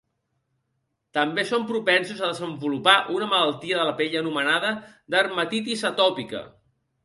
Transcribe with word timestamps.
També 1.17 1.43
són 1.49 1.67
propensos 1.71 2.23
a 2.23 2.31
desenvolupar 2.33 2.95
una 3.19 3.29
malaltia 3.35 3.79
de 3.83 3.87
la 3.91 3.95
pell 4.03 4.19
anomenada 4.25 4.75
Dermatitis 5.19 5.89
atòpica. 5.95 6.47